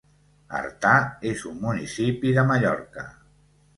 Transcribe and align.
Artà 0.59 0.93
és 1.33 1.43
un 1.49 1.61
municipi 1.67 2.33
de 2.39 2.47
Mallorca. 2.53 3.05